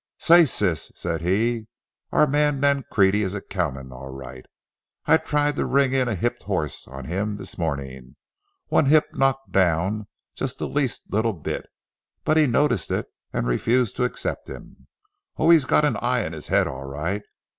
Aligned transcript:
"Say, 0.17 0.45
Sis," 0.45 0.91
said 0.95 1.21
he, 1.21 1.67
"our 2.11 2.25
man 2.25 2.59
Nancrede 2.59 3.13
is 3.21 3.35
a 3.35 3.39
cowman 3.39 3.91
all 3.93 4.09
right. 4.09 4.47
I 5.05 5.17
tried 5.17 5.57
to 5.57 5.65
ring 5.67 5.93
in 5.93 6.07
a 6.07 6.15
'hipped' 6.15 6.41
horse 6.41 6.87
on 6.87 7.05
him 7.05 7.37
this 7.37 7.55
morning,—one 7.55 8.87
hip 8.87 9.09
knocked 9.13 9.51
down 9.51 10.07
just 10.33 10.57
the 10.57 10.67
least 10.67 11.03
little 11.11 11.33
bit,—but 11.33 12.35
he 12.35 12.47
noticed 12.47 12.89
it 12.89 13.09
and 13.31 13.45
refused 13.45 13.95
to 13.97 14.03
accept 14.03 14.49
him. 14.49 14.87
Oh, 15.37 15.51
he's 15.51 15.65
got 15.65 15.85
an 15.85 15.97
eye 15.97 16.25
in 16.25 16.33
his 16.33 16.47
head 16.47 16.65
all 16.65 16.85
right. 16.85 17.21